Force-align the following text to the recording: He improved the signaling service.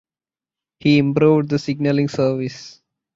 He 0.79 0.97
improved 0.97 1.49
the 1.49 1.59
signaling 1.59 2.07
service. 2.09 2.81